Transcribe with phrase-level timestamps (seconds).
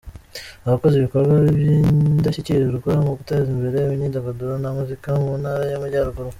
[0.67, 6.29] Abakoze ibikorwa by’indashyikirwa mu guteza imbere imyidagaduro na muzika mu Ntara y’Amajyaruguru:.